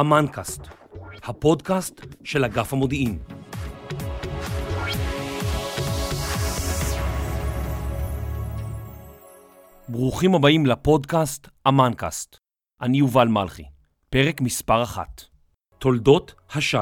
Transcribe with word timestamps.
אמנקאסט, 0.00 0.62
הפודקאסט 1.24 2.00
של 2.24 2.44
אגף 2.44 2.72
המודיעין. 2.72 3.18
ברוכים 9.88 10.34
הבאים 10.34 10.66
לפודקאסט 10.66 11.48
אמנקאסט. 11.68 12.36
אני 12.82 12.98
יובל 12.98 13.28
מלכי, 13.28 13.64
פרק 14.10 14.40
מספר 14.40 14.82
אחת, 14.82 15.22
תולדות 15.78 16.34
השי. 16.54 16.76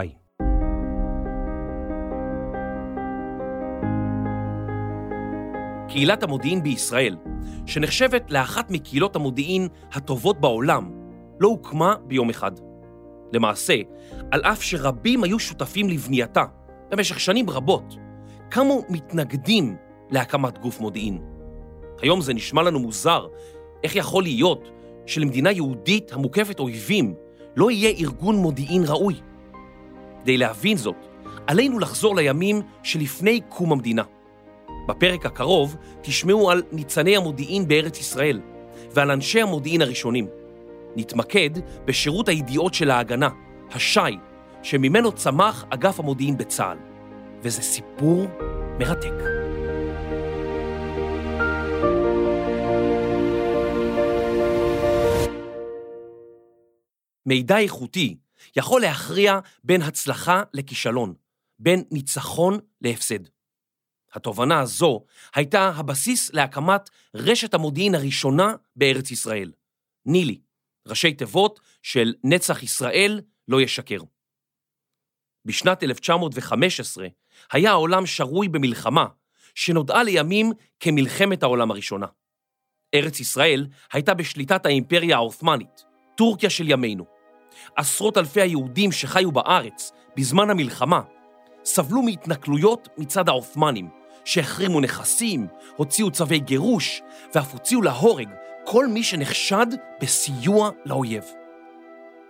קהילת 5.89 6.23
המודיעין 6.23 6.63
בישראל, 6.63 7.17
שנחשבת 7.67 8.31
לאחת 8.31 8.71
מקהילות 8.71 9.17
המודיעין 9.17 9.69
הטובות 9.93 10.41
בעולם, 10.41 10.91
לא 11.41 11.49
הוקמה 11.49 11.95
ביום 12.07 12.31
אחד. 12.31 12.72
למעשה, 13.33 13.75
על 14.31 14.41
אף 14.41 14.63
שרבים 14.63 15.25
היו 15.25 15.39
שותפים 15.39 15.89
לבנייתה 15.89 16.45
במשך 16.91 17.21
שנים 17.21 17.51
רבות, 17.51 17.97
קמו 18.51 18.83
מתנגדים 18.89 19.77
להקמת 20.11 20.59
גוף 20.59 20.81
מודיעין. 20.81 21.19
היום 22.01 22.21
זה 22.21 22.35
נשמע 22.35 22.63
לנו 22.63 22.79
מוזר, 22.79 23.27
איך 23.85 23.97
יכול 23.97 24.23
להיות 24.23 24.69
שלמדינה 25.07 25.53
יהודית 25.53 26.13
המוקפת 26.13 26.61
אויבים 26.61 27.15
לא 27.57 27.71
יהיה 27.71 27.91
ארגון 27.91 28.37
מודיעין 28.37 28.85
ראוי? 28.87 29.15
כדי 30.23 30.37
להבין 30.37 30.77
זאת, 30.77 31.07
עלינו 31.47 31.79
לחזור 31.79 32.17
לימים 32.17 32.61
שלפני 32.83 33.41
קום 33.49 33.73
המדינה. 33.73 34.03
בפרק 34.89 35.27
הקרוב 35.27 35.77
תשמעו 36.01 36.51
על 36.51 36.63
ניצני 36.73 37.17
המודיעין 37.17 37.69
בארץ 37.69 38.01
ישראל 38.01 38.41
ועל 38.91 39.11
אנשי 39.11 39.41
המודיעין 39.41 39.83
הראשונים. 39.83 40.27
נתמקד 40.97 41.51
בשירות 41.85 42.29
הידיעות 42.29 42.75
של 42.75 42.91
ההגנה, 42.91 43.29
הש"י, 43.71 44.19
שממנו 44.63 45.13
צמח 45.13 45.65
אגף 45.71 46.01
המודיעין 46.01 46.39
בצה"ל. 46.39 46.79
וזה 47.43 47.63
סיפור 47.63 48.27
מרתק. 48.79 49.43
מידע 57.27 57.59
איכותי 57.59 58.17
יכול 58.57 58.81
להכריע 58.81 59.39
בין 59.65 59.83
הצלחה 59.83 60.43
לכישלון, 60.55 61.15
בין 61.59 61.85
ניצחון 61.91 62.59
להפסד. 62.81 63.19
התובנה 64.13 64.61
הזו 64.61 65.05
הייתה 65.35 65.69
הבסיס 65.69 66.33
להקמת 66.33 66.91
רשת 67.15 67.55
המודיעין 67.55 67.95
הראשונה 67.95 68.55
בארץ 68.77 69.11
ישראל, 69.11 69.53
נילי, 70.07 70.41
ראשי 70.89 71.13
תיבות 71.15 71.61
של 71.83 72.15
נצח 72.25 72.63
ישראל 72.63 73.21
לא 73.49 73.61
ישקר. 73.61 73.99
בשנת 75.45 75.83
1915 75.83 77.07
היה 77.53 77.71
העולם 77.71 78.07
שרוי 78.07 78.49
במלחמה, 78.49 79.07
שנודעה 79.55 80.03
לימים 80.03 80.53
כמלחמת 80.81 81.43
העולם 81.43 81.71
הראשונה. 81.71 82.07
ארץ 82.95 83.21
ישראל 83.21 83.67
הייתה 83.93 84.15
בשליטת 84.15 84.67
האימפריה 84.67 85.17
העות'מאנית, 85.17 85.85
טורקיה 86.17 86.51
של 86.51 86.71
ימינו. 86.71 87.05
עשרות 87.77 88.19
אלפי 88.19 88.41
היהודים 88.41 88.93
שחיו 88.93 89.33
בארץ 89.33 89.93
בזמן 90.17 90.51
המלחמה 90.51 91.01
סבלו 91.65 92.03
מהתנכלויות 92.03 92.89
מצד 92.99 93.29
העות'מאנים, 93.29 93.89
שהחרימו 94.25 94.81
נכסים, 94.81 95.47
הוציאו 95.77 96.11
צווי 96.11 96.39
גירוש 96.39 97.03
ואף 97.35 97.53
הוציאו 97.53 97.83
להורג 97.83 98.29
כל 98.65 98.87
מי 98.87 99.03
שנחשד 99.03 99.67
בסיוע 100.01 100.71
לאויב. 100.85 101.25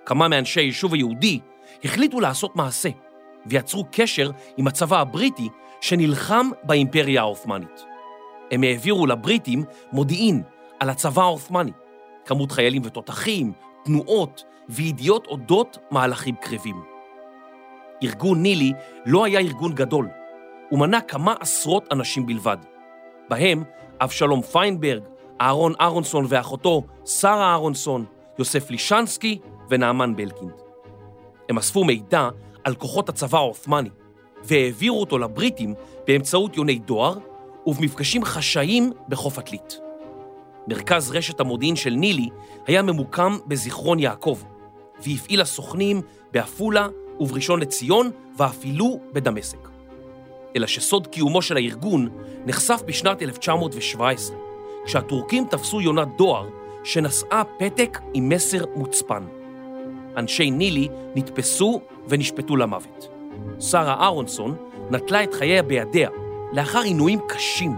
כמה 0.06 0.28
מאנשי 0.28 0.61
היישוב 0.61 0.94
היהודי 0.94 1.41
החליטו 1.84 2.20
לעשות 2.20 2.56
מעשה 2.56 2.89
ויצרו 3.47 3.84
קשר 3.92 4.30
עם 4.56 4.66
הצבא 4.66 5.00
הבריטי 5.00 5.48
שנלחם 5.80 6.51
באימפריה 6.62 7.20
העות'מאנית. 7.20 7.84
הם 8.51 8.62
העבירו 8.62 9.06
לבריטים 9.06 9.64
מודיעין 9.92 10.42
על 10.80 10.90
הצבא 10.90 11.23
העות'מאני, 11.23 11.73
כמות 12.24 12.52
חיילים 12.52 12.83
ותותחים, 12.85 13.52
תנועות 13.85 14.45
וידיעות 14.68 15.27
אודות 15.27 15.79
מהלכים 15.90 16.35
קרבים. 16.35 16.83
ארגון 18.02 18.42
נילי 18.42 18.73
לא 19.06 19.24
היה 19.24 19.40
ארגון 19.40 19.73
גדול, 19.73 20.08
הוא 20.70 20.79
מנה 20.79 21.01
כמה 21.01 21.35
עשרות 21.40 21.92
אנשים 21.92 22.27
בלבד. 22.27 22.56
בהם 23.29 23.64
אבשלום 24.01 24.42
פיינברג, 24.42 25.02
אהרון 25.40 25.72
אהרונסון 25.80 26.26
ואחותו 26.28 26.82
שרה 27.04 27.50
אהרונסון, 27.50 28.04
יוסף 28.38 28.70
לישנסקי 28.70 29.38
ונעמן 29.70 30.16
בלקינד. 30.16 30.52
הם 31.48 31.58
אספו 31.58 31.84
מידע 31.84 32.28
על 32.64 32.74
כוחות 32.74 33.08
הצבא 33.08 33.38
העות'מאני 33.38 33.88
והעבירו 34.44 35.00
אותו 35.00 35.18
לבריטים 35.18 35.74
באמצעות 36.06 36.56
יוני 36.56 36.78
דואר 36.78 37.18
ובמפגשים 37.66 38.24
חשאיים 38.24 38.92
בחוף 39.08 39.38
עתלית. 39.38 39.80
מרכז 40.68 41.10
רשת 41.10 41.40
המודיעין 41.40 41.76
של 41.76 41.90
נילי 41.90 42.28
היה 42.66 42.82
ממוקם 42.82 43.38
בזיכרון 43.46 43.98
יעקב, 43.98 44.38
והפעילה 45.06 45.44
סוכנים 45.44 46.02
בעפולה 46.32 46.88
ובראשון 47.20 47.60
לציון 47.60 48.10
ואפילו 48.36 49.00
בדמשק. 49.12 49.68
אלא 50.56 50.66
שסוד 50.66 51.06
קיומו 51.06 51.42
של 51.42 51.56
הארגון 51.56 52.08
נחשף 52.46 52.82
בשנת 52.86 53.22
1917, 53.22 54.36
כשהטורקים 54.84 55.44
תפסו 55.44 55.80
יונת 55.80 56.08
דואר 56.16 56.48
שנשאה 56.84 57.42
פתק 57.58 57.98
עם 58.14 58.28
מסר 58.28 58.64
מוצפן. 58.76 59.26
אנשי 60.16 60.50
נילי 60.50 60.88
נתפסו 61.14 61.80
ונשפטו 62.08 62.56
למוות. 62.56 63.08
שרה 63.60 63.94
אהרונסון 64.00 64.56
נטלה 64.90 65.24
את 65.24 65.34
חייה 65.34 65.62
בידיה 65.62 66.10
לאחר 66.52 66.80
עינויים 66.80 67.20
קשים. 67.28 67.72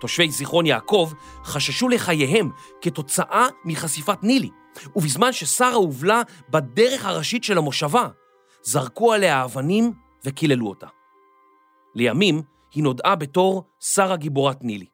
תושבי 0.00 0.30
זיכרון 0.30 0.66
יעקב 0.66 1.12
חששו 1.44 1.88
לחייהם 1.88 2.50
כתוצאה 2.80 3.46
מחשיפת 3.64 4.22
נילי, 4.22 4.50
ובזמן 4.96 5.32
ששרה 5.32 5.74
הובלה 5.74 6.22
בדרך 6.50 7.06
הראשית 7.06 7.44
של 7.44 7.58
המושבה, 7.58 8.08
זרקו 8.62 9.12
עליה 9.12 9.44
אבנים 9.44 9.92
וקיללו 10.24 10.68
אותה. 10.68 10.86
לימים 11.94 12.42
היא 12.74 12.82
נודעה 12.82 13.16
בתור 13.16 13.64
שרה 13.80 14.16
גיבורת 14.16 14.64
נילי. 14.64 14.86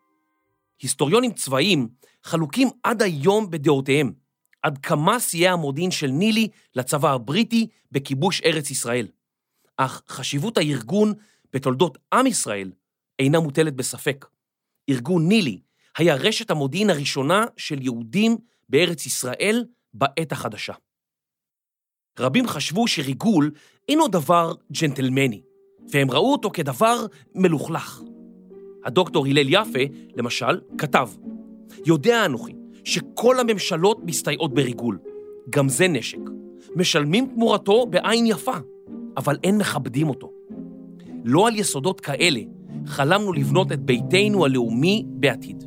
היסטוריונים 0.82 1.32
צבאיים 1.32 1.88
חלוקים 2.24 2.68
עד 2.82 3.02
היום 3.02 3.50
בדעותיהם, 3.50 4.12
עד 4.62 4.78
כמה 4.78 5.18
סייע 5.18 5.52
המודיעין 5.52 5.90
של 5.90 6.06
נילי 6.06 6.48
לצבא 6.74 7.12
הבריטי 7.12 7.66
בכיבוש 7.92 8.40
ארץ 8.40 8.70
ישראל. 8.70 9.08
אך 9.76 10.02
חשיבות 10.08 10.58
הארגון 10.58 11.12
בתולדות 11.52 11.98
עם 12.12 12.26
ישראל 12.26 12.72
אינה 13.18 13.40
מוטלת 13.40 13.74
בספק. 13.74 14.26
ארגון 14.90 15.28
נילי 15.28 15.60
היה 15.98 16.14
רשת 16.14 16.50
המודיעין 16.50 16.90
הראשונה 16.90 17.44
של 17.56 17.82
יהודים 17.82 18.36
בארץ 18.68 19.06
ישראל 19.06 19.64
בעת 19.94 20.32
החדשה. 20.32 20.74
רבים 22.18 22.48
חשבו 22.48 22.88
שריגול 22.88 23.50
אינו 23.88 24.08
דבר 24.08 24.52
ג'נטלמני, 24.80 25.42
והם 25.92 26.10
ראו 26.10 26.32
אותו 26.32 26.50
כדבר 26.50 27.06
מלוכלך. 27.34 28.00
הדוקטור 28.84 29.26
הלל 29.26 29.46
יפה, 29.48 29.78
למשל, 30.16 30.60
כתב, 30.78 31.08
יודע 31.86 32.24
אנוכי 32.24 32.52
שכל 32.84 33.40
הממשלות 33.40 33.98
מסתייעות 34.04 34.54
בריגול. 34.54 34.98
גם 35.50 35.68
זה 35.68 35.88
נשק. 35.88 36.18
משלמים 36.76 37.26
תמורתו 37.34 37.86
בעין 37.86 38.26
יפה, 38.26 38.56
אבל 39.16 39.38
אין 39.44 39.58
מכבדים 39.58 40.08
אותו. 40.08 40.32
לא 41.24 41.48
על 41.48 41.56
יסודות 41.56 42.00
כאלה 42.00 42.40
חלמנו 42.86 43.32
לבנות 43.32 43.72
את 43.72 43.80
ביתנו 43.80 44.44
הלאומי 44.44 45.04
בעתיד. 45.06 45.64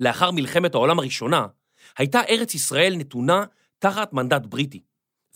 לאחר 0.00 0.30
מלחמת 0.30 0.74
העולם 0.74 0.98
הראשונה, 0.98 1.46
הייתה 1.98 2.20
ארץ 2.28 2.54
ישראל 2.54 2.96
נתונה 2.96 3.44
תחת 3.78 4.12
מנדט 4.12 4.46
בריטי, 4.46 4.80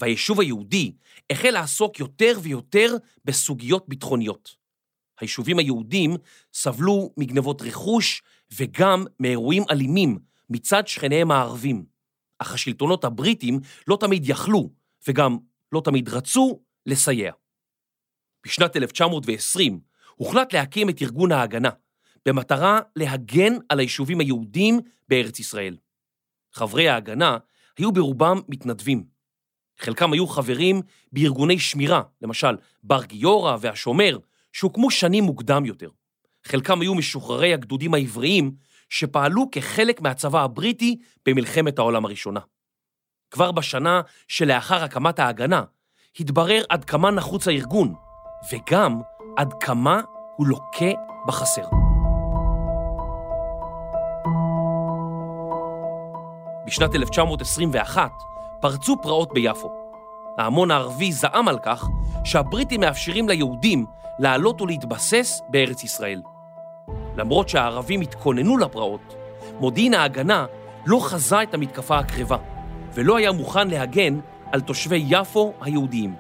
והיישוב 0.03 0.41
היהודי 0.41 0.93
החל 1.31 1.51
לעסוק 1.51 2.01
יותר 2.01 2.39
ויותר 2.43 2.97
בסוגיות 3.25 3.89
ביטחוניות. 3.89 4.57
היישובים 5.21 5.59
היהודים 5.59 6.17
סבלו 6.55 7.13
מגנבות 7.17 7.63
רכוש 7.63 8.23
וגם 8.53 9.05
מאירועים 9.21 9.63
אלימים 9.71 10.19
מצד 10.51 10.89
שכניהם 10.89 11.31
הערבים, 11.31 11.85
אך 12.39 12.55
השלטונות 12.55 13.05
הבריטים 13.05 13.61
לא 13.89 13.97
תמיד 14.01 14.29
יכלו, 14.29 14.71
וגם 15.09 15.39
לא 15.73 15.83
תמיד 15.85 16.09
רצו, 16.09 16.61
לסייע. 16.87 17.33
בשנת 18.47 18.77
1920 18.77 19.81
הוחלט 20.15 20.55
להקים 20.55 20.89
את 20.89 21.03
ארגון 21.03 21.33
ההגנה, 21.33 21.71
במטרה 22.27 22.81
להגן 22.97 23.53
על 23.69 23.79
היישובים 23.79 24.21
היהודים 24.21 24.81
בארץ 25.09 25.41
ישראל. 25.41 25.77
חברי 26.53 26.89
ההגנה 26.89 27.39
היו 27.79 27.93
ברובם 27.93 28.41
מתנדבים. 28.49 29.12
חלקם 29.79 30.13
היו 30.13 30.27
חברים 30.27 30.83
בארגוני 31.13 31.59
שמירה, 31.59 32.03
למשל 32.23 32.57
בר 32.83 33.05
גיורא 33.05 33.57
והשומר, 33.61 34.19
שהוקמו 34.53 34.91
שנים 34.91 35.25
מוקדם 35.25 35.65
יותר. 35.65 35.89
חלקם 36.45 36.81
היו 36.81 36.95
משוחררי 36.95 37.55
הגדודים 37.55 37.95
העבריים, 37.95 38.53
שפעלו 38.89 39.49
כחלק 39.53 40.01
מהצבא 40.01 40.43
הבריטי 40.43 40.99
במלחמת 41.27 41.79
העולם 41.79 42.05
הראשונה. 42.05 42.41
כבר 43.31 43.53
בשנה 43.53 44.01
שלאחר 44.29 44.85
הקמת 44.85 45.19
ההגנה, 45.19 45.63
התברר 46.21 46.63
עד 46.69 46.85
כמה 46.85 47.11
נחוץ 47.11 47.49
הארגון, 47.49 47.95
וגם 48.53 49.01
עד 49.37 49.55
כמה 49.61 50.01
הוא 50.37 50.47
לוקה 50.47 50.91
בחסר. 51.27 51.65
בשנת 56.67 56.95
1921 56.95 58.32
פרצו 58.63 58.97
פרעות 59.03 59.33
ביפו. 59.33 59.73
ההמון 60.39 60.71
הערבי 60.71 61.13
זעם 61.13 61.49
על 61.49 61.59
כך 61.59 61.89
שהבריטים 62.25 62.81
מאפשרים 62.81 63.29
ליהודים 63.29 63.87
לעלות 64.19 64.61
ולהתבסס 64.61 65.41
בארץ 65.49 65.85
ישראל. 65.85 66.23
למרות 67.17 67.49
שהערבים 67.49 68.01
התכוננו 68.01 68.59
לפרעות, 68.59 69.15
מודיעין 69.61 69.95
ההגנה 69.95 70.47
לא 70.87 70.99
חזה 71.03 71.43
את 71.43 71.55
המתקפה 71.55 71.99
הקרבה, 71.99 72.37
ולא 72.95 73.17
היה 73.17 73.33
מוכן 73.33 73.69
להגן 73.69 74.21
על 74.53 74.61
תושבי 74.61 75.05
יפו 75.09 75.53
היהודיים. 75.61 76.15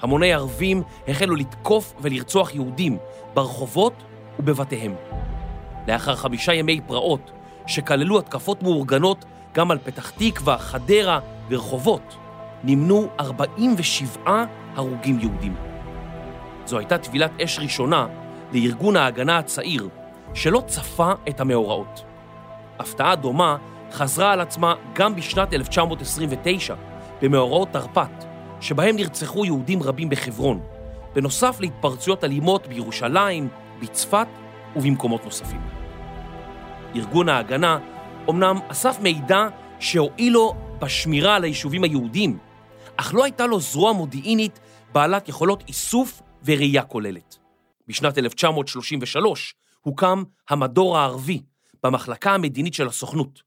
המוני 0.00 0.32
ערבים 0.32 0.82
החלו 1.08 1.36
לתקוף 1.36 1.94
ולרצוח 2.00 2.54
יהודים 2.54 2.98
ברחובות 3.34 3.94
ובבתיהם. 4.38 4.94
לאחר 5.88 6.16
חמישה 6.16 6.54
ימי 6.54 6.80
פרעות, 6.86 7.30
שכללו 7.66 8.18
התקפות 8.18 8.62
מאורגנות 8.62 9.24
גם 9.54 9.70
על 9.70 9.78
פתח 9.78 10.10
תקווה, 10.10 10.58
חדרה 10.58 11.20
ורחובות, 11.50 12.16
נמנו 12.64 13.08
47 13.20 14.44
הרוגים 14.74 15.18
יהודים. 15.20 15.54
זו 16.66 16.78
הייתה 16.78 16.98
טבילת 16.98 17.30
אש 17.44 17.58
ראשונה 17.58 18.06
לארגון 18.52 18.96
ההגנה 18.96 19.38
הצעיר, 19.38 19.88
שלא 20.34 20.62
צפה 20.66 21.12
את 21.28 21.40
המאורעות. 21.40 22.04
הפתעה 22.78 23.16
דומה 23.16 23.56
חזרה 23.92 24.32
על 24.32 24.40
עצמה 24.40 24.74
גם 24.94 25.16
בשנת 25.16 25.54
1929, 25.54 26.74
במאורעות 27.22 27.68
תרפ"ט, 27.70 28.24
שבהם 28.60 28.96
נרצחו 28.96 29.44
יהודים 29.44 29.82
רבים 29.82 30.08
בחברון, 30.08 30.60
בנוסף 31.14 31.60
להתפרצויות 31.60 32.24
אלימות 32.24 32.66
בירושלים, 32.66 33.48
בצפת 33.80 34.26
ובמקומות 34.76 35.24
נוספים. 35.24 35.60
ארגון 36.96 37.28
ההגנה 37.28 37.78
אמנם 38.30 38.58
אסף 38.68 39.00
מידע 39.00 39.48
שהועיל 39.78 40.32
לו 40.32 40.54
בשמירה 40.80 41.36
על 41.36 41.44
היישובים 41.44 41.84
היהודים, 41.84 42.38
אך 42.96 43.14
לא 43.14 43.24
הייתה 43.24 43.46
לו 43.46 43.60
זרוע 43.60 43.92
מודיעינית 43.92 44.60
בעלת 44.92 45.28
יכולות 45.28 45.64
איסוף 45.68 46.22
וראייה 46.44 46.82
כוללת. 46.82 47.38
בשנת 47.88 48.18
1933 48.18 49.54
הוקם 49.80 50.22
המדור 50.48 50.98
הערבי 50.98 51.42
במחלקה 51.82 52.34
המדינית 52.34 52.74
של 52.74 52.86
הסוכנות, 52.86 53.42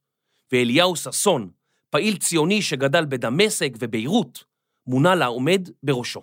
ואליהו 0.52 0.96
ששון, 0.96 1.50
פעיל 1.90 2.18
ציוני 2.18 2.62
שגדל 2.62 3.06
בדמשק 3.06 3.72
וביירות, 3.80 4.44
מונה 4.88 5.16
לעומד 5.16 5.70
בראשו. 5.84 6.22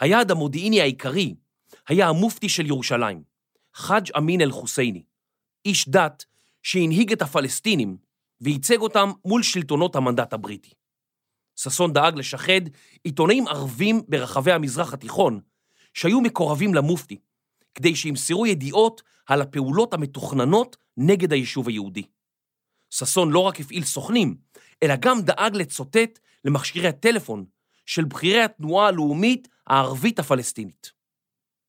היעד 0.00 0.30
המודיעיני 0.30 0.80
העיקרי 0.80 1.34
היה 1.88 2.08
המופתי 2.08 2.48
של 2.48 2.66
ירושלים, 2.66 3.22
חאג' 3.74 4.10
אמין 4.16 4.40
אל-חוסייני, 4.40 5.02
איש 5.64 5.88
דת 5.88 6.24
שהנהיג 6.62 7.12
את 7.12 7.22
הפלסטינים 7.22 7.96
וייצג 8.40 8.80
אותם 8.80 9.10
מול 9.24 9.42
שלטונות 9.42 9.96
המנדט 9.96 10.32
הבריטי. 10.32 10.70
ששון 11.56 11.92
דאג 11.92 12.18
לשחד 12.18 12.60
עיתונאים 13.04 13.48
ערבים 13.48 14.02
ברחבי 14.08 14.52
המזרח 14.52 14.92
התיכון 14.92 15.40
שהיו 15.94 16.20
מקורבים 16.20 16.74
למופתי, 16.74 17.18
כדי 17.74 17.96
שימסרו 17.96 18.46
ידיעות 18.46 19.02
על 19.26 19.42
הפעולות 19.42 19.94
המתוכננות 19.94 20.76
נגד 20.96 21.32
היישוב 21.32 21.68
היהודי. 21.68 22.02
ששון 22.90 23.30
לא 23.30 23.38
רק 23.38 23.60
הפעיל 23.60 23.84
סוכנים, 23.84 24.36
אלא 24.82 24.94
גם 24.96 25.20
דאג 25.22 25.56
לצוטט 25.56 26.18
למכשירי 26.44 26.88
הטלפון 26.88 27.44
של 27.86 28.04
בכירי 28.04 28.42
התנועה 28.42 28.88
הלאומית 28.88 29.48
הערבית 29.66 30.18
הפלסטינית. 30.18 30.92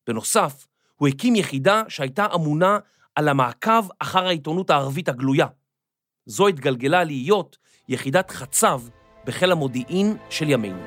בנוסף, 0.07 0.67
הוא 0.95 1.07
הקים 1.07 1.35
יחידה 1.35 1.83
שהייתה 1.89 2.27
אמונה 2.35 2.79
על 3.15 3.27
המעקב 3.27 3.87
אחר 3.99 4.25
העיתונות 4.25 4.69
הערבית 4.69 5.09
הגלויה. 5.09 5.47
זו 6.31 6.47
התגלגלה 6.47 7.03
להיות 7.03 7.57
יחידת 7.89 8.31
חצב 8.31 8.81
בחיל 9.25 9.51
המודיעין 9.51 10.17
של 10.29 10.49
ימינו. 10.49 10.81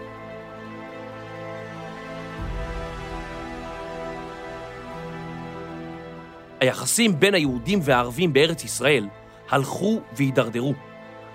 היחסים 6.60 7.20
בין 7.20 7.34
היהודים 7.34 7.78
והערבים 7.82 8.32
בארץ 8.32 8.64
ישראל 8.64 9.08
הלכו 9.50 10.00
והידרדרו, 10.16 10.74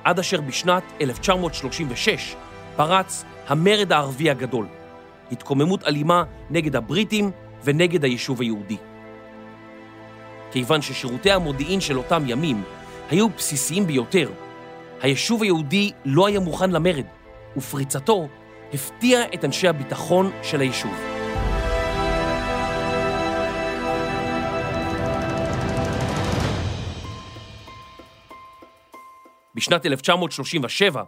עד 0.03 0.19
אשר 0.19 0.41
בשנת 0.41 0.83
1936 1.01 2.35
פרץ 2.75 3.25
המרד 3.47 3.91
הערבי 3.91 4.29
הגדול, 4.29 4.67
התקוממות 5.31 5.83
אלימה 5.83 6.23
נגד 6.49 6.75
הבריטים 6.75 7.31
ונגד 7.63 8.03
היישוב 8.03 8.41
היהודי. 8.41 8.77
כיוון 10.51 10.81
ששירותי 10.81 11.31
המודיעין 11.31 11.81
של 11.81 11.97
אותם 11.97 12.23
ימים 12.27 12.63
היו 13.09 13.29
בסיסיים 13.29 13.87
ביותר, 13.87 14.31
היישוב 15.01 15.43
היהודי 15.43 15.91
לא 16.05 16.27
היה 16.27 16.39
מוכן 16.39 16.71
למרד, 16.71 17.05
ופריצתו 17.57 18.27
הפתיע 18.73 19.19
את 19.33 19.45
אנשי 19.45 19.67
הביטחון 19.67 20.31
של 20.43 20.61
היישוב. 20.61 20.93
בשנת 29.55 29.85
1937 29.85 31.03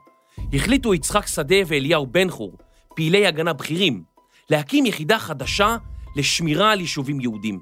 החליטו 0.54 0.94
יצחק 0.94 1.28
שדה 1.28 1.56
ואליהו 1.68 2.08
בן 2.08 2.30
חור, 2.30 2.58
פעילי 2.96 3.28
הגנה 3.28 3.54
בכירים, 3.54 4.04
להקים 4.50 4.86
יחידה 4.86 5.20
חדשה 5.20 5.78
לשמירה 6.16 6.72
על 6.72 6.80
יישובים 6.80 7.22
יהודים. 7.22 7.60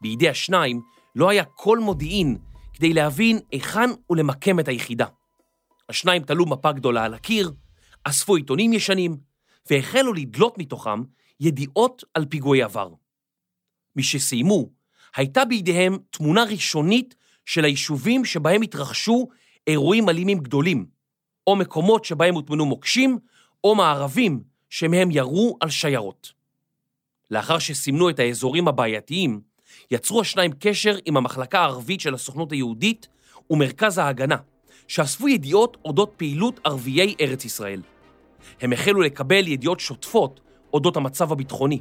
בידי 0.00 0.28
השניים 0.28 0.80
לא 1.16 1.28
היה 1.30 1.44
כל 1.44 1.78
מודיעין 1.78 2.36
כדי 2.74 2.92
להבין 2.92 3.38
היכן 3.52 3.90
ולמקם 4.10 4.60
את 4.60 4.68
היחידה. 4.68 5.06
השניים 5.88 6.22
תלו 6.22 6.46
מפה 6.46 6.72
גדולה 6.72 7.04
על 7.04 7.14
הקיר, 7.14 7.52
אספו 8.04 8.36
עיתונים 8.36 8.72
ישנים, 8.72 9.16
והחלו 9.70 10.12
לדלות 10.12 10.58
מתוכם 10.58 11.02
ידיעות 11.40 12.04
על 12.14 12.24
פיגועי 12.24 12.62
עבר. 12.62 12.88
משסיימו, 13.96 14.70
הייתה 15.16 15.44
בידיהם 15.44 15.98
תמונה 16.10 16.44
ראשונית 16.44 17.14
של 17.46 17.64
היישובים 17.64 18.24
שבהם 18.24 18.62
התרחשו 18.62 19.28
אירועים 19.66 20.08
אלימים 20.08 20.38
גדולים, 20.38 20.86
או 21.46 21.56
מקומות 21.56 22.04
שבהם 22.04 22.34
הוטמנו 22.34 22.66
מוקשים, 22.66 23.18
או 23.64 23.74
מערבים 23.74 24.42
שמהם 24.70 25.10
ירו 25.10 25.56
על 25.60 25.70
שיירות. 25.70 26.32
לאחר 27.30 27.58
שסימנו 27.58 28.10
את 28.10 28.18
האזורים 28.18 28.68
הבעייתיים, 28.68 29.40
יצרו 29.90 30.20
השניים 30.20 30.52
קשר 30.58 30.96
עם 31.04 31.16
המחלקה 31.16 31.60
הערבית 31.60 32.00
של 32.00 32.14
הסוכנות 32.14 32.52
היהודית 32.52 33.08
ומרכז 33.50 33.98
ההגנה, 33.98 34.36
שאספו 34.88 35.28
ידיעות 35.28 35.76
אודות 35.84 36.12
פעילות 36.16 36.60
ערביי 36.64 37.14
ארץ 37.20 37.44
ישראל. 37.44 37.82
הם 38.60 38.72
החלו 38.72 39.00
לקבל 39.00 39.48
ידיעות 39.48 39.80
שוטפות 39.80 40.40
אודות 40.72 40.96
המצב 40.96 41.32
הביטחוני. 41.32 41.80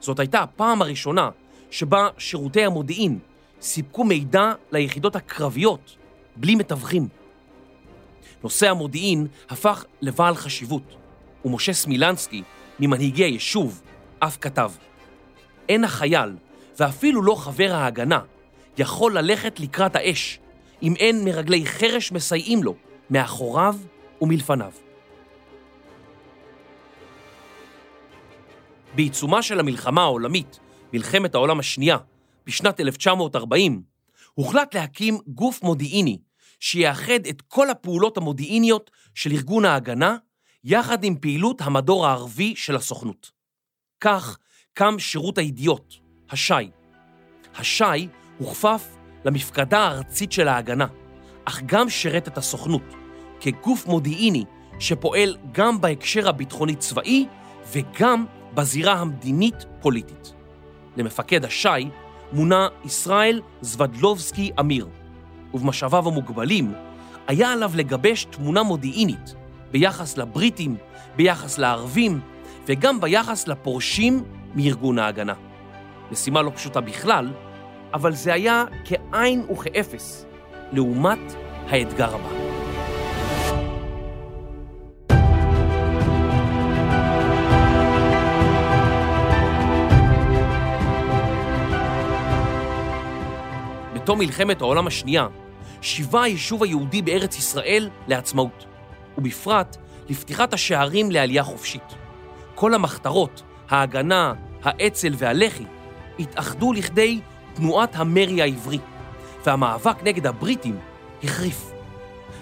זאת 0.00 0.18
הייתה 0.18 0.42
הפעם 0.42 0.82
הראשונה 0.82 1.30
שבה 1.70 2.08
שירותי 2.18 2.64
המודיעין 2.64 3.18
סיפקו 3.60 4.04
מידע 4.04 4.52
ליחידות 4.72 5.16
הקרביות 5.16 5.96
בלי 6.36 6.54
מתווכים. 6.54 7.08
נושא 8.42 8.70
המודיעין 8.70 9.26
הפך 9.50 9.84
לבעל 10.00 10.34
חשיבות, 10.34 10.96
ומשה 11.44 11.72
סמילנסקי, 11.72 12.42
ממנהיגי 12.80 13.24
היישוב, 13.24 13.82
אף 14.18 14.38
כתב: 14.40 14.70
אין 15.68 15.84
החייל, 15.84 16.30
ואפילו 16.80 17.22
לא 17.22 17.34
חבר 17.34 17.72
ההגנה, 17.72 18.20
יכול 18.78 19.18
ללכת 19.18 19.60
לקראת 19.60 19.96
האש, 19.96 20.38
אם 20.82 20.94
אין 20.96 21.24
מרגלי 21.24 21.66
חרש 21.66 22.12
מסייעים 22.12 22.62
לו, 22.62 22.74
מאחוריו 23.10 23.76
ומלפניו. 24.20 24.72
בעיצומה 28.94 29.42
של 29.42 29.60
המלחמה 29.60 30.02
העולמית, 30.02 30.58
מלחמת 30.92 31.34
העולם 31.34 31.60
השנייה, 31.60 31.96
בשנת 32.46 32.80
1940, 32.80 33.82
הוחלט 34.34 34.74
להקים 34.74 35.18
גוף 35.26 35.62
מודיעיני 35.62 36.18
שיאחד 36.60 37.26
את 37.30 37.42
כל 37.42 37.70
הפעולות 37.70 38.16
המודיעיניות 38.16 38.90
של 39.14 39.32
ארגון 39.32 39.64
ההגנה, 39.64 40.16
יחד 40.64 41.04
עם 41.04 41.16
פעילות 41.16 41.60
המדור 41.60 42.06
הערבי 42.06 42.56
של 42.56 42.76
הסוכנות. 42.76 43.30
כך 44.00 44.38
קם 44.74 44.98
שירות 44.98 45.38
הידיעות, 45.38 46.09
הש"י. 46.30 46.70
הש"י 47.56 48.08
הוכפף 48.38 48.96
למפקדה 49.24 49.78
הארצית 49.78 50.32
של 50.32 50.48
ההגנה, 50.48 50.86
אך 51.44 51.62
גם 51.66 51.90
שירת 51.90 52.28
את 52.28 52.38
הסוכנות 52.38 52.94
כגוף 53.40 53.86
מודיעיני 53.86 54.44
שפועל 54.78 55.36
גם 55.52 55.80
בהקשר 55.80 56.28
הביטחוני-צבאי 56.28 57.26
וגם 57.72 58.26
בזירה 58.54 58.92
המדינית-פוליטית. 58.92 60.32
למפקד 60.96 61.44
הש"י 61.44 61.88
מונה 62.32 62.68
ישראל 62.84 63.40
זבדלובסקי 63.60 64.50
אמיר, 64.60 64.88
ובמשאביו 65.54 66.08
המוגבלים 66.08 66.72
היה 67.26 67.52
עליו 67.52 67.70
לגבש 67.74 68.24
תמונה 68.24 68.62
מודיעינית 68.62 69.34
ביחס 69.70 70.16
לבריטים, 70.16 70.76
ביחס 71.16 71.58
לערבים 71.58 72.20
וגם 72.66 73.00
ביחס 73.00 73.48
לפורשים 73.48 74.24
מארגון 74.54 74.98
ההגנה. 74.98 75.49
משימה 76.12 76.42
לא 76.42 76.50
פשוטה 76.54 76.80
בכלל, 76.80 77.32
אבל 77.94 78.12
זה 78.12 78.32
היה 78.32 78.64
כאין 78.84 79.46
וכאפס 79.50 80.26
לעומת 80.72 81.18
האתגר 81.68 82.14
הבא. 82.14 82.50
בתום 93.94 94.18
מלחמת 94.18 94.60
העולם 94.60 94.86
השנייה, 94.86 95.26
שיבה 95.80 96.22
היישוב 96.22 96.62
היהודי 96.62 97.02
בארץ 97.02 97.38
ישראל 97.38 97.90
לעצמאות, 98.08 98.66
ובפרט 99.18 99.76
לפתיחת 100.08 100.54
השערים 100.54 101.10
לעלייה 101.10 101.42
חופשית. 101.42 101.94
כל 102.54 102.74
המחתרות, 102.74 103.42
ההגנה, 103.68 104.34
האצ"ל 104.62 105.12
והלח"י, 105.16 105.64
התאחדו 106.20 106.72
לכדי 106.72 107.20
תנועת 107.54 107.96
המרי 107.96 108.42
העברי, 108.42 108.78
והמאבק 109.46 110.02
נגד 110.02 110.26
הבריטים 110.26 110.78
החריף. 111.24 111.70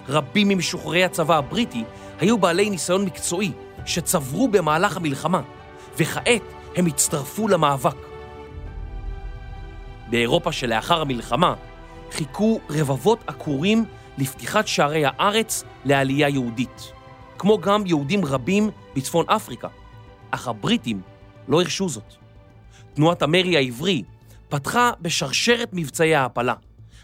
רבים 0.09 0.47
ממשוחררי 0.47 1.03
הצבא 1.03 1.37
הבריטי 1.37 1.83
היו 2.19 2.37
בעלי 2.37 2.69
ניסיון 2.69 3.05
מקצועי 3.05 3.51
שצברו 3.85 4.47
במהלך 4.47 4.97
המלחמה, 4.97 5.41
וכעת 5.97 6.41
הם 6.75 6.85
הצטרפו 6.85 7.47
למאבק. 7.47 7.95
באירופה 10.09 10.51
שלאחר 10.51 11.01
המלחמה 11.01 11.53
חיכו 12.11 12.59
רבבות 12.69 13.23
עקורים 13.27 13.85
לפתיחת 14.17 14.67
שערי 14.67 15.03
הארץ 15.05 15.63
לעלייה 15.85 16.29
יהודית, 16.29 16.91
כמו 17.37 17.59
גם 17.59 17.85
יהודים 17.85 18.25
רבים 18.25 18.69
בצפון 18.95 19.25
אפריקה, 19.27 19.67
אך 20.31 20.47
הבריטים 20.47 21.01
לא 21.47 21.61
הרשו 21.61 21.89
זאת. 21.89 22.18
תנועת 22.99 23.21
המרי 23.21 23.57
העברי 23.57 24.03
פתחה 24.49 24.91
בשרשרת 25.01 25.69
מבצעי 25.73 26.15
ההעפלה, 26.15 26.53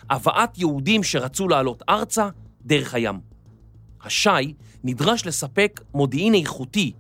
הבאת 0.10 0.58
יהודים 0.58 1.04
שרצו 1.04 1.48
לעלות 1.48 1.84
ארצה 1.90 2.30
דרך 2.62 2.94
הים. 2.94 3.20
השי 4.04 4.54
נדרש 4.84 5.26
לספק 5.26 5.82
מודיעין 5.94 6.34
איכותי 6.36 6.92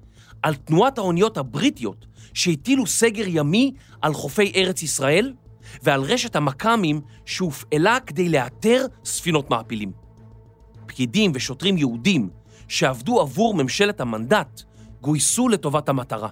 על 0.42 0.56
תנועת 0.56 0.98
האוניות 0.98 1.38
הבריטיות 1.38 2.06
שהטילו 2.34 2.88
סגר 2.88 3.24
ימי 3.28 3.74
על 4.02 4.14
חופי 4.14 4.52
ארץ 4.56 4.84
ישראל 4.84 5.34
ועל 5.84 6.02
רשת 6.02 6.36
המכ"מים 6.36 7.02
שהופעלה 7.26 8.00
כדי 8.00 8.30
לאתר 8.30 8.86
ספינות 9.06 9.50
מעפילים. 9.50 9.92
פקידים 10.86 11.32
ושוטרים 11.36 11.78
יהודים 11.78 12.30
שעבדו 12.68 13.22
עבור 13.22 13.54
ממשלת 13.54 14.02
המנדט 14.02 14.62
גויסו 15.02 15.50
לטובת 15.50 15.90
המטרה. 15.90 16.30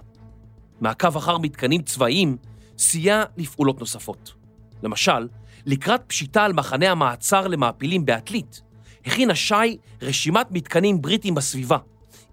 מעקב 0.80 1.16
אחר 1.16 1.38
מתקנים 1.38 1.82
צבאיים 1.82 2.36
סייע 2.78 3.22
לפעולות 3.36 3.80
נוספות. 3.80 4.34
למשל, 4.82 5.28
לקראת 5.66 6.00
פשיטה 6.06 6.44
על 6.44 6.52
מחנה 6.52 6.90
המעצר 6.90 7.46
למעפילים 7.48 8.04
בעתלית, 8.04 8.62
הכין 9.06 9.30
השי 9.30 9.78
רשימת 10.02 10.46
מתקנים 10.50 11.02
בריטיים 11.02 11.34
בסביבה, 11.34 11.78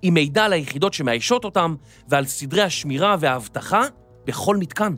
עם 0.01 0.13
מידע 0.13 0.45
על 0.45 0.53
היחידות 0.53 0.93
שמאיישות 0.93 1.45
אותם 1.45 1.75
ועל 2.07 2.25
סדרי 2.25 2.61
השמירה 2.61 3.15
והאבטחה 3.19 3.81
בכל 4.25 4.57
מתקן. 4.57 4.95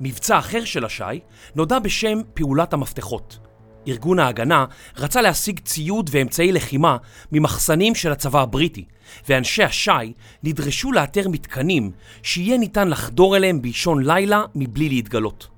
מבצע 0.00 0.38
אחר 0.38 0.64
של 0.64 0.84
השי 0.84 1.20
נודע 1.54 1.78
בשם 1.78 2.18
פעולת 2.34 2.72
המפתחות. 2.72 3.47
ארגון 3.88 4.18
ההגנה 4.18 4.64
רצה 4.96 5.22
להשיג 5.22 5.60
ציוד 5.60 6.10
ואמצעי 6.12 6.52
לחימה 6.52 6.96
ממחסנים 7.32 7.94
של 7.94 8.12
הצבא 8.12 8.40
הבריטי, 8.42 8.84
ואנשי 9.28 9.62
השי 9.62 10.12
נדרשו 10.42 10.92
לאתר 10.92 11.28
מתקנים 11.28 11.90
שיהיה 12.22 12.58
ניתן 12.58 12.88
לחדור 12.88 13.36
אליהם 13.36 13.62
באישון 13.62 14.04
לילה 14.04 14.44
מבלי 14.54 14.88
להתגלות. 14.88 15.48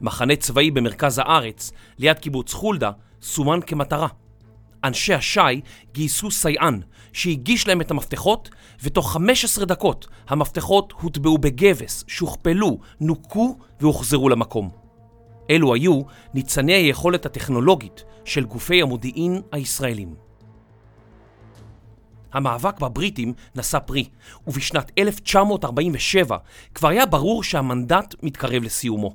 מחנה 0.00 0.36
צבאי 0.36 0.70
במרכז 0.70 1.18
הארץ, 1.18 1.72
ליד 1.98 2.18
קיבוץ 2.18 2.52
חולדה, 2.52 2.90
סומן 3.22 3.60
כמטרה. 3.66 4.08
אנשי 4.84 5.14
השי 5.14 5.60
גייסו 5.92 6.30
סייען 6.30 6.80
שהגיש 7.12 7.68
להם 7.68 7.80
את 7.80 7.90
המפתחות, 7.90 8.50
ותוך 8.82 9.12
15 9.12 9.64
דקות 9.64 10.06
המפתחות 10.28 10.92
הוטבעו 11.00 11.38
בגבס, 11.38 12.04
שוכפלו, 12.08 12.78
נוקו 13.00 13.58
והוחזרו 13.80 14.28
למקום. 14.28 14.83
אלו 15.50 15.74
היו 15.74 16.02
ניצני 16.34 16.72
היכולת 16.72 17.26
הטכנולוגית 17.26 18.04
של 18.24 18.44
גופי 18.44 18.82
המודיעין 18.82 19.42
הישראלים. 19.52 20.14
המאבק 22.32 22.80
בבריטים 22.80 23.32
נשא 23.54 23.78
פרי, 23.78 24.04
ובשנת 24.46 24.92
1947 24.98 26.36
כבר 26.74 26.88
היה 26.88 27.06
ברור 27.06 27.44
שהמנדט 27.44 28.14
מתקרב 28.22 28.62
לסיומו. 28.62 29.14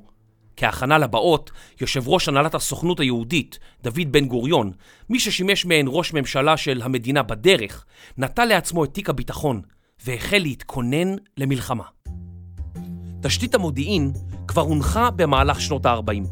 כהכנה 0.56 0.98
לבאות, 0.98 1.50
יושב 1.80 2.08
ראש 2.08 2.28
הנהלת 2.28 2.54
הסוכנות 2.54 3.00
היהודית, 3.00 3.58
דוד 3.82 4.12
בן 4.12 4.26
גוריון, 4.26 4.72
מי 5.10 5.20
ששימש 5.20 5.64
מעין 5.64 5.86
ראש 5.88 6.12
ממשלה 6.12 6.56
של 6.56 6.82
המדינה 6.82 7.22
בדרך, 7.22 7.84
נטל 8.18 8.44
לעצמו 8.44 8.84
את 8.84 8.94
תיק 8.94 9.10
הביטחון 9.10 9.62
והחל 10.04 10.38
להתכונן 10.38 11.14
למלחמה. 11.36 11.84
תשתית 13.22 13.54
המודיעין 13.54 14.12
כבר 14.48 14.62
הונחה 14.62 15.10
במהלך 15.10 15.60
שנות 15.60 15.86
ה-40. 15.86 16.26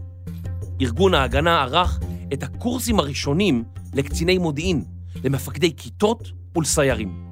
ארגון 0.81 1.15
ההגנה 1.15 1.63
ערך 1.63 2.01
את 2.33 2.43
הקורסים 2.43 2.99
הראשונים 2.99 3.65
לקציני 3.95 4.39
מודיעין, 4.39 4.85
למפקדי 5.25 5.77
כיתות 5.77 6.33
ולסיירים. 6.57 7.25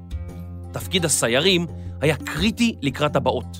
תפקיד 0.71 1.05
הסיירים 1.05 1.65
היה 2.01 2.15
קריטי 2.15 2.75
לקראת 2.81 3.15
הבאות. 3.15 3.59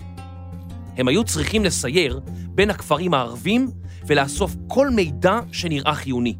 הם 0.98 1.08
היו 1.08 1.24
צריכים 1.24 1.66
לסייר 1.66 2.20
בין 2.50 2.70
הכפרים 2.70 3.13
הערבים 3.13 3.72
ולאסוף 4.08 4.56
כל 4.68 4.89
מידע 4.89 5.39
שנראה 5.51 5.96
חיוני. 5.96 6.36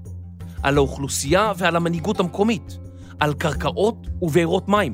על 0.64 0.78
האוכלוסייה 0.78 1.52
ועל 1.58 1.76
המנהיגות 1.76 2.20
המקומית, 2.20 2.78
על 3.20 3.34
קרקעות 3.34 4.08
ובארות 4.22 4.70
מים, 4.70 4.94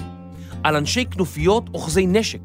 על 0.64 0.76
אנשי 0.76 1.06
כנופיות 1.06 1.70
אוחזי 1.74 2.08
נשק, 2.08 2.42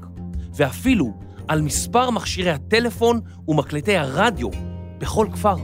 ואפילו 0.55 1.28
על 1.49 1.63
מספר 1.63 2.11
מכשירי 2.11 2.51
הטלפון 2.51 3.21
ומקלטי 3.49 3.97
הרדיו 3.97 4.49
בכל 4.99 5.27
כפר. 5.33 5.57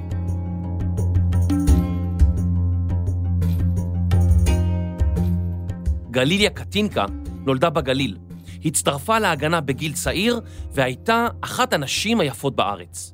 גליליה 6.10 6.50
קטינקה 6.50 7.04
נולדה 7.46 7.70
בגליל. 7.70 8.18
הצטרפה 8.64 9.18
להגנה 9.18 9.60
בגיל 9.60 9.92
צעיר 9.92 10.40
והייתה 10.72 11.26
אחת 11.40 11.72
הנשים 11.72 12.20
היפות 12.20 12.56
בארץ. 12.56 13.12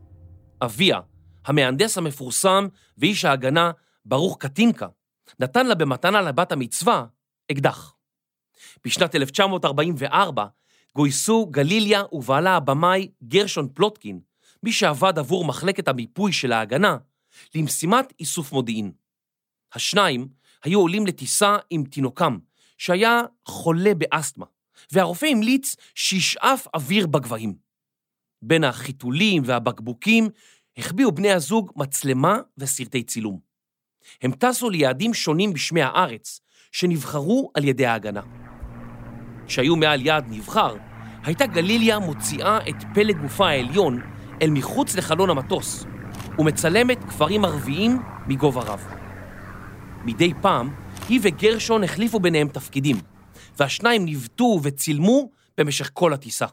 אביה, 0.62 1.00
המהנדס 1.46 1.98
המפורסם 1.98 2.66
ואיש 2.98 3.24
ההגנה 3.24 3.70
ברוך 4.04 4.36
קטינקה, 4.40 4.86
נתן 5.40 5.66
לה 5.66 5.74
במתנה 5.74 6.22
לבת 6.22 6.52
המצווה 6.52 7.04
אקדח. 7.50 7.94
בשנת 8.84 9.14
1944 9.14 10.46
גויסו 10.96 11.46
גליליה 11.46 12.02
ובעלה 12.12 12.56
הבמאי 12.56 13.08
גרשון 13.22 13.68
פלוטקין, 13.74 14.20
מי 14.62 14.72
שעבד 14.72 15.18
עבור 15.18 15.44
מחלקת 15.44 15.88
המיפוי 15.88 16.32
של 16.32 16.52
ההגנה, 16.52 16.96
למשימת 17.54 18.12
איסוף 18.20 18.52
מודיעין. 18.52 18.92
השניים 19.74 20.28
היו 20.64 20.80
עולים 20.80 21.06
לטיסה 21.06 21.56
עם 21.70 21.84
תינוקם, 21.84 22.38
שהיה 22.78 23.22
חולה 23.44 23.94
באסתמה, 23.94 24.46
והרופא 24.92 25.26
המליץ 25.26 25.76
שישאף 25.94 26.66
אוויר 26.74 27.06
בגבהים. 27.06 27.54
בין 28.42 28.64
החיתולים 28.64 29.42
והבקבוקים 29.46 30.28
החביאו 30.76 31.12
בני 31.12 31.32
הזוג 31.32 31.72
מצלמה 31.76 32.38
וסרטי 32.58 33.02
צילום. 33.02 33.40
הם 34.22 34.32
טסו 34.32 34.70
ליעדים 34.70 35.14
שונים 35.14 35.52
בשמי 35.52 35.82
הארץ, 35.82 36.40
שנבחרו 36.72 37.50
על 37.54 37.64
ידי 37.64 37.86
ההגנה. 37.86 38.49
כשהיו 39.50 39.76
מעל 39.76 40.06
יעד 40.06 40.26
נבחר, 40.28 40.76
הייתה 41.24 41.46
גליליה 41.46 41.98
מוציאה 41.98 42.58
את 42.68 42.84
פלג 42.94 43.20
גופה 43.20 43.48
העליון 43.48 44.00
אל 44.42 44.50
מחוץ 44.50 44.96
לחלון 44.96 45.30
המטוס, 45.30 45.84
ומצלמת 46.38 47.04
כפרים 47.04 47.44
ערביים 47.44 48.02
מגובה 48.26 48.60
רב. 48.60 48.86
מדי 50.04 50.32
פעם, 50.40 50.74
היא 51.08 51.20
וגרשון 51.22 51.84
החליפו 51.84 52.20
ביניהם 52.20 52.48
תפקידים, 52.48 52.96
והשניים 53.58 54.04
ניווטו 54.04 54.60
וצילמו 54.62 55.30
במשך 55.58 55.90
כל 55.92 56.12
הטיסה. 56.12 56.46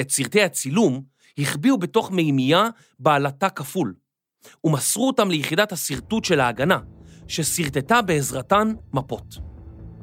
את 0.00 0.10
סרטי 0.10 0.42
הצילום 0.42 1.02
החביאו 1.38 1.78
בתוך 1.78 2.10
מימייה 2.10 2.68
בעלת 2.98 3.40
תא 3.40 3.48
כפול, 3.48 3.94
ומסרו 4.64 5.06
אותם 5.06 5.30
ליחידת 5.30 5.72
השרטוט 5.72 6.24
של 6.24 6.40
ההגנה, 6.40 6.78
ששרטטה 7.28 8.02
בעזרתן 8.02 8.72
מפות. 8.92 9.38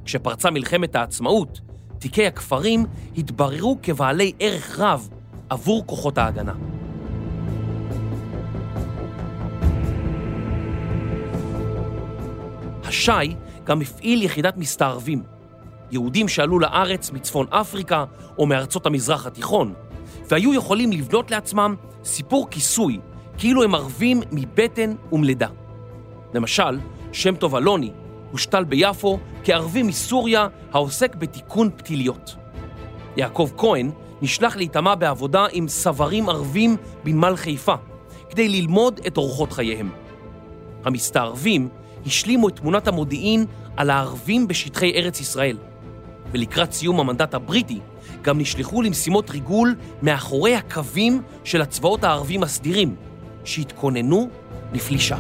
כשפרצה 0.06 0.52
מלחמת 0.52 0.96
העצמאות, 0.96 1.69
תיקי 2.00 2.28
הכפרים 2.28 2.86
התבררו 3.18 3.78
כבעלי 3.84 4.32
ערך 4.40 4.80
רב 4.80 5.10
עבור 5.50 5.84
כוחות 5.86 6.18
ההגנה. 6.18 6.54
השי 12.84 13.36
גם 13.64 13.82
הפעיל 13.82 14.24
יחידת 14.24 14.58
מסתערבים, 14.58 15.24
יהודים 15.92 16.28
שעלו 16.28 16.60
לארץ 16.60 17.12
מצפון 17.12 17.46
אפריקה 17.50 18.06
או 18.38 18.46
מארצות 18.46 18.86
המזרח 18.86 19.26
התיכון, 19.26 19.74
והיו 20.30 20.54
יכולים 20.54 20.92
לבנות 20.92 21.32
לעצמם 21.32 21.76
סיפור 22.04 22.48
כיסוי, 22.52 23.00
כאילו 23.38 23.64
הם 23.64 23.76
ערבים 23.76 24.22
מבטן 24.32 24.96
ומלידה. 25.12 25.48
למשל, 26.34 26.80
שם 27.12 27.36
טוב 27.36 27.56
אלוני, 27.56 27.92
הושתל 28.32 28.64
ביפו 28.64 29.20
כערבי 29.44 29.84
מסוריה 29.84 30.48
העוסק 30.72 31.16
בתיקון 31.16 31.70
פתיליות. 31.76 32.36
יעקב 33.18 33.50
כהן 33.58 33.92
נשלח 34.22 34.56
להיטמע 34.56 34.96
בעבודה 34.96 35.46
עם 35.52 35.68
סברים 35.68 36.30
ערבים 36.30 36.78
בנמל 37.04 37.36
חיפה, 37.36 37.76
כדי 38.30 38.50
ללמוד 38.50 39.00
את 39.08 39.18
אורחות 39.18 39.52
חייהם. 39.54 39.90
המסתערבים 40.86 41.70
השלימו 42.06 42.50
את 42.50 42.56
תמונת 42.56 42.88
המודיעין 42.88 43.46
על 43.78 43.90
הערבים 43.90 44.48
בשטחי 44.48 44.92
ארץ 44.96 45.22
ישראל, 45.22 45.58
ולקראת 46.32 46.72
סיום 46.72 47.00
המנדט 47.00 47.34
הבריטי 47.34 47.80
גם 48.22 48.40
נשלחו 48.40 48.82
למשימות 48.82 49.30
ריגול 49.30 49.76
מאחורי 50.02 50.56
הקווים 50.56 51.22
של 51.44 51.62
הצבאות 51.62 52.04
הערבים 52.04 52.44
הסדירים, 52.44 52.96
שהתכוננו 53.44 54.30
לפלישה. 54.74 55.18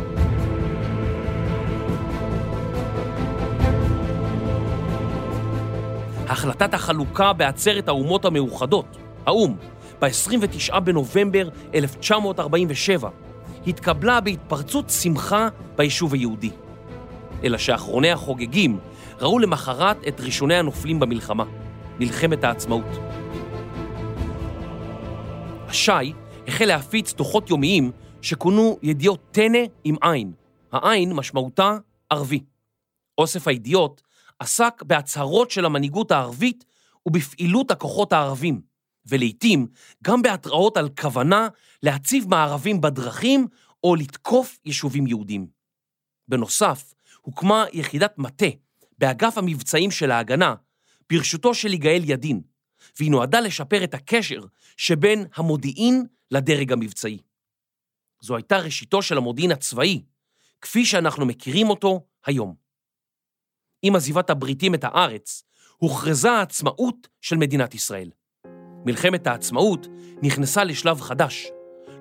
החלטת 6.30 6.74
החלוקה 6.74 7.34
בעצרת 7.34 7.88
האומות 7.88 8.26
המאוחדות, 8.26 8.98
האו"ם, 9.26 9.56
ב-29 10.02 10.80
בנובמבר 10.80 11.50
1947, 11.76 13.10
התקבלה 13.68 14.22
בהתפרצות 14.22 14.90
שמחה 14.90 15.48
ביישוב 15.76 16.14
היהודי. 16.14 16.52
אלא 17.44 17.58
שאחרוני 17.58 18.12
החוגגים 18.12 18.80
ראו 19.22 19.40
למחרת 19.40 19.98
את 20.08 20.22
ראשוני 20.22 20.56
הנופלים 20.56 21.00
במלחמה, 21.00 21.44
מלחמת 22.00 22.44
העצמאות. 22.44 22.98
השי 25.68 26.14
החל 26.48 26.66
להפיץ 26.66 27.14
דוחות 27.14 27.50
יומיים 27.50 27.92
שכונו 28.22 28.78
ידיעות 28.84 29.20
טנא 29.32 29.60
עם 29.84 29.96
עין. 30.02 30.32
העין 30.72 31.14
משמעותה 31.14 31.78
ערבי. 32.10 32.40
אוסף 33.18 33.48
הידיעות 33.48 34.02
עסק 34.40 34.84
בהצהרות 34.84 35.52
של 35.52 35.66
המנהיגות 35.66 36.12
הערבית 36.12 36.66
ובפעילות 37.06 37.72
הכוחות 37.72 38.14
הערבים, 38.14 38.62
ולעיתים 39.06 39.68
גם 40.04 40.22
בהתראות 40.22 40.78
על 40.78 40.90
כוונה 41.02 41.48
להציב 41.84 42.28
מערבים 42.28 42.82
בדרכים 42.82 43.48
או 43.84 43.96
לתקוף 43.96 44.60
יישובים 44.66 45.08
יהודים. 45.08 45.48
בנוסף, 46.28 46.94
הוקמה 47.22 47.66
יחידת 47.74 48.18
מטה 48.18 48.46
באגף 48.98 49.38
המבצעים 49.38 49.92
של 49.92 50.12
ההגנה, 50.12 50.56
ברשותו 51.10 51.54
של 51.54 51.74
יגאל 51.74 52.02
ידין, 52.06 52.42
והיא 52.98 53.12
נועדה 53.12 53.40
לשפר 53.40 53.84
את 53.84 53.94
הקשר 53.94 54.40
שבין 54.78 55.26
המודיעין 55.36 56.06
לדרג 56.32 56.72
המבצעי. 56.72 57.18
זו 58.22 58.36
הייתה 58.36 58.58
ראשיתו 58.58 59.02
של 59.02 59.18
המודיעין 59.18 59.52
הצבאי, 59.52 60.04
כפי 60.62 60.86
שאנחנו 60.86 61.26
מכירים 61.26 61.70
אותו 61.70 62.06
היום. 62.26 62.69
עם 63.82 63.96
עזיבת 63.96 64.30
הבריטים 64.30 64.74
את 64.74 64.84
הארץ, 64.84 65.44
הוכרזה 65.78 66.32
העצמאות 66.32 67.08
של 67.22 67.38
מדינת 67.38 67.76
ישראל. 67.76 68.10
מלחמת 68.86 69.28
העצמאות 69.28 69.88
נכנסה 70.22 70.64
לשלב 70.64 71.02
חדש, 71.02 71.48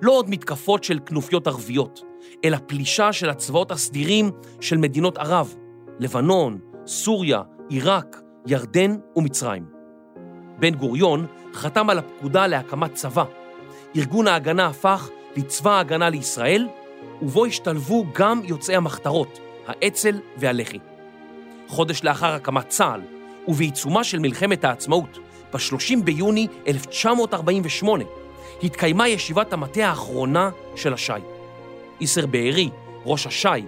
לא 0.01 0.11
עוד 0.11 0.29
מתקפות 0.29 0.83
של 0.83 0.99
כנופיות 1.05 1.47
ערביות, 1.47 2.01
אלא 2.45 2.57
פלישה 2.67 3.13
של 3.13 3.29
הצבאות 3.29 3.71
הסדירים 3.71 4.31
של 4.61 4.77
מדינות 4.77 5.17
ערב, 5.17 5.55
לבנון, 5.99 6.59
סוריה, 6.85 7.41
עיראק, 7.69 8.21
ירדן 8.47 8.95
ומצרים. 9.15 9.65
בן 10.59 10.75
גוריון 10.75 11.25
חתם 11.53 11.89
על 11.89 11.99
הפקודה 11.99 12.47
להקמת 12.47 12.93
צבא. 12.93 13.23
ארגון 13.95 14.27
ההגנה 14.27 14.67
הפך 14.67 15.09
לצבא 15.37 15.71
ההגנה 15.71 16.09
לישראל, 16.09 16.67
ובו 17.21 17.45
השתלבו 17.45 18.05
גם 18.13 18.41
יוצאי 18.43 18.75
המחתרות, 18.75 19.39
האצ"ל 19.67 20.19
והלח"י. 20.37 20.88
חודש 21.69 22.03
לאחר 22.03 22.33
הקמת 22.33 22.67
צה"ל, 22.67 23.01
ובעיצומה 23.47 24.03
של 24.03 24.19
מלחמת 24.19 24.63
העצמאות, 24.63 25.19
ב-30 25.53 26.03
ביוני 26.03 26.47
1948, 26.67 28.03
התקיימה 28.63 29.07
ישיבת 29.07 29.53
המטה 29.53 29.87
האחרונה 29.87 30.49
של 30.75 30.93
הש"י. 30.93 31.13
איסר 32.01 32.25
בארי, 32.25 32.69
ראש 33.05 33.27
הש"י, 33.27 33.65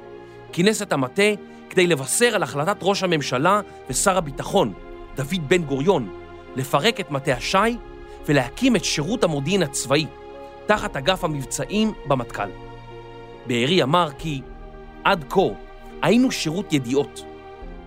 כינס 0.54 0.82
את 0.82 0.94
המטה 0.94 1.24
כדי 1.70 1.88
לבשר 1.88 2.36
על 2.36 2.44
החלטת 2.44 2.78
ראש 2.82 3.04
הממשלה 3.04 3.62
ושר 3.90 4.18
הביטחון, 4.18 4.74
דוד 5.16 5.48
בן 5.48 5.64
גוריון, 5.64 6.10
לפרק 6.56 7.00
את 7.00 7.12
מטה 7.12 7.34
הש"י 7.34 7.78
ולהקים 8.26 8.76
את 8.76 8.86
שירות 8.86 9.24
המודיעין 9.24 9.64
הצבאי, 9.64 10.06
תחת 10.66 10.96
אגף 10.96 11.24
המבצעים 11.24 11.94
במטכ"ל. 12.08 12.50
בארי 13.48 13.84
אמר 13.84 14.10
כי 14.18 14.42
עד 15.04 15.26
כה 15.30 15.42
היינו 16.02 16.32
שירות 16.32 16.74
ידיעות. 16.74 17.31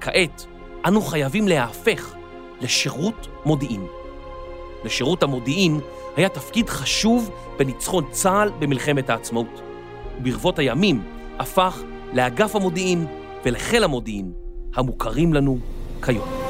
כעת 0.04 0.46
אנו 0.86 1.02
חייבים 1.02 1.48
להיהפך 1.48 2.14
לשירות 2.60 3.28
מודיעין. 3.44 3.86
לשירות 4.84 5.22
המודיעין 5.22 5.80
היה 6.16 6.28
תפקיד 6.28 6.68
חשוב 6.68 7.30
בניצחון 7.58 8.04
צה"ל 8.10 8.50
במלחמת 8.58 9.10
העצמאות. 9.10 9.60
ברבות 10.22 10.58
הימים 10.58 11.02
הפך 11.38 11.82
לאגף 12.12 12.56
המודיעין 12.56 13.06
ולחיל 13.44 13.84
המודיעין 13.84 14.32
המוכרים 14.74 15.34
לנו 15.34 15.58
כיום. 16.02 16.43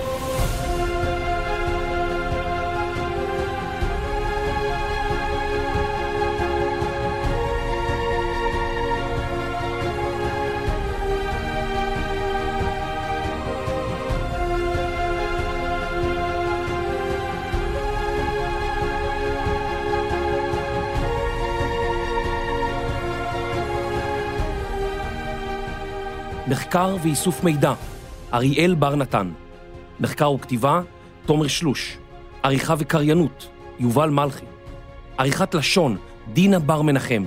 מחקר 26.75 26.97
ואיסוף 27.03 27.45
מידע, 27.45 27.73
אריאל 28.33 28.75
בר 28.75 28.95
נתן. 28.95 29.31
מחקר 30.01 30.31
וכתיבה, 30.33 30.81
תומר 31.27 31.47
שלוש. 31.47 31.99
עריכה 32.43 32.75
וקריינות, 32.79 33.49
יובל 33.79 34.11
מלכי. 34.11 34.45
עריכת 35.19 35.55
לשון, 35.55 35.97
דינה 36.33 36.59
בר 36.59 36.83
מנחם. 36.83 37.25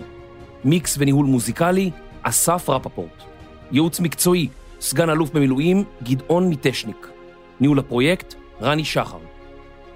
מיקס 0.66 0.96
וניהול 1.00 1.26
מוזיקלי, 1.26 1.92
אסף 2.22 2.70
רפפורט. 2.70 3.24
ייעוץ 3.72 4.00
מקצועי, 4.00 4.48
סגן 4.82 5.10
אלוף 5.10 5.30
במילואים, 5.30 5.84
גדעון 6.04 6.50
מיטשניק. 6.50 7.08
ניהול 7.60 7.80
הפרויקט, 7.80 8.36
רני 8.62 8.86
שחר. 8.86 9.20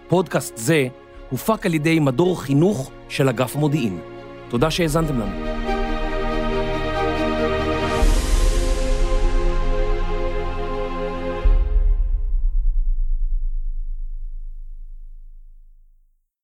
פודקאסט 0.08 0.58
זה 0.58 0.88
הופק 1.30 1.66
על 1.66 1.74
ידי 1.74 2.00
מדור 2.00 2.42
חינוך 2.42 2.92
של 3.10 3.30
אגף 3.30 3.56
המודיעין. 3.56 4.00
תודה 4.50 4.72
שהאזנתם 4.72 5.20
לנו. 5.20 5.81